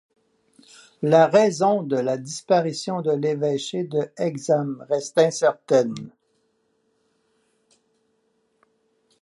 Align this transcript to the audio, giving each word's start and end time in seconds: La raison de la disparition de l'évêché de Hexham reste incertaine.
La 1.03 1.27
raison 1.27 1.83
de 1.83 1.95
la 1.95 2.17
disparition 2.17 3.03
de 3.03 3.11
l'évêché 3.11 3.83
de 3.83 4.11
Hexham 4.17 4.83
reste 4.89 5.15
incertaine. 5.19 5.93